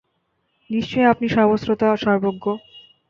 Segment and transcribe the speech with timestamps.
[0.69, 2.45] নিশ্চয়ই আপনি সর্বশ্রোতা সর্বজ্ঞ।